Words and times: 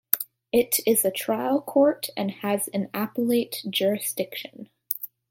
It 0.51 0.79
is 0.87 1.05
a 1.05 1.11
trial 1.11 1.61
court 1.61 2.07
and 2.17 2.31
has 2.31 2.67
an 2.69 2.89
appellate 2.91 3.57
jurisdiction. 3.69 4.67